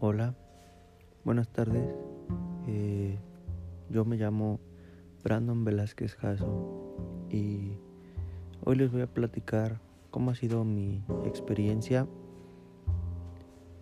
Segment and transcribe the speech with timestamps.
[0.00, 0.36] Hola,
[1.24, 1.92] buenas tardes.
[2.68, 3.18] Eh,
[3.90, 4.60] yo me llamo
[5.24, 7.72] Brandon Velázquez Jasso y
[8.64, 9.80] hoy les voy a platicar
[10.12, 12.06] cómo ha sido mi experiencia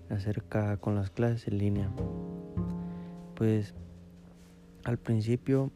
[0.08, 1.92] acerca con las clases en línea.
[3.34, 3.74] Pues
[4.84, 5.70] al principio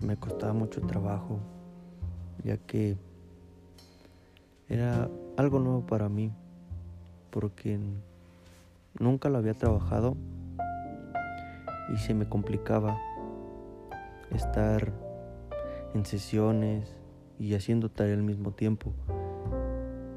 [0.00, 1.38] me costaba mucho trabajo
[2.42, 2.96] ya que
[4.68, 6.32] era algo nuevo para mí
[7.30, 7.78] porque
[8.98, 10.16] nunca lo había trabajado
[11.92, 12.98] y se me complicaba
[14.30, 14.92] estar
[15.94, 16.96] en sesiones
[17.38, 18.92] y haciendo tarea al mismo tiempo.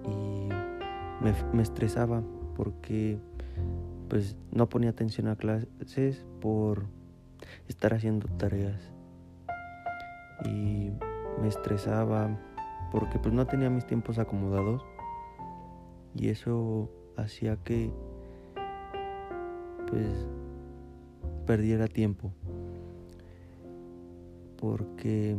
[0.05, 0.49] Y
[1.23, 2.21] me, estresaba
[2.55, 3.17] porque
[4.09, 6.85] pues no ponía atención a clases por
[7.67, 8.91] estar haciendo tareas.
[10.45, 10.91] Y
[11.41, 12.37] me estresaba
[12.91, 14.85] porque pues no tenía mis tiempos acomodados
[16.15, 17.91] y eso hacía que
[19.93, 20.07] pues
[21.45, 22.31] perdiera tiempo.
[24.59, 25.35] Porque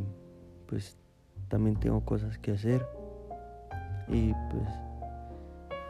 [0.66, 0.96] pues
[1.48, 2.86] también tengo cosas que hacer.
[4.06, 4.68] Y pues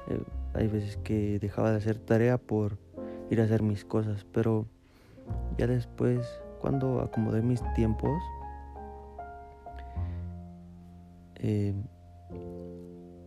[0.09, 0.23] eh,
[0.55, 2.79] hay veces que dejaba de hacer tarea por
[3.31, 4.25] ir a hacer mis cosas.
[4.33, 4.67] Pero
[5.59, 6.27] ya después
[6.63, 8.23] cuando acomodé mis tiempos
[11.35, 11.75] eh,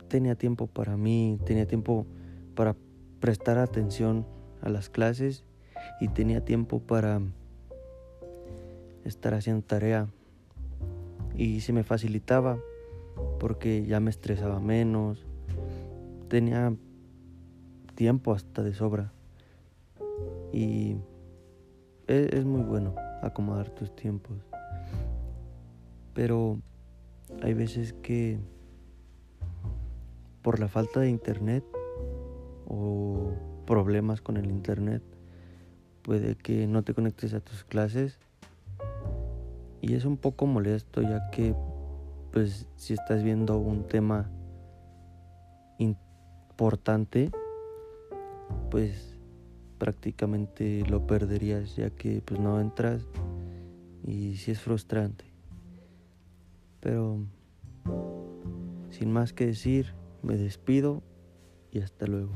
[0.07, 2.07] tenía tiempo para mí tenía tiempo
[2.55, 2.75] para
[3.19, 4.25] prestar atención
[4.61, 5.43] a las clases
[5.99, 7.21] y tenía tiempo para
[9.03, 10.07] estar haciendo tarea.
[11.35, 12.59] Y se me facilitaba
[13.39, 15.25] porque ya me estresaba menos,
[16.27, 16.75] tenía
[17.95, 19.11] tiempo hasta de sobra.
[20.51, 20.97] Y
[22.07, 24.37] es, es muy bueno acomodar tus tiempos,
[26.13, 26.59] pero
[27.41, 28.39] hay veces que
[30.41, 31.63] por la falta de internet
[32.67, 33.33] o
[33.67, 35.03] problemas con el internet,
[36.01, 38.17] puede que no te conectes a tus clases.
[39.81, 41.53] Y es un poco molesto ya que
[42.31, 44.31] pues si estás viendo un tema
[45.77, 47.31] importante
[48.71, 49.17] pues
[49.77, 53.05] prácticamente lo perderías ya que pues no entras
[54.03, 55.25] y si es frustrante.
[56.79, 57.19] Pero
[58.89, 61.03] sin más que decir me despido
[61.71, 62.31] y hasta luego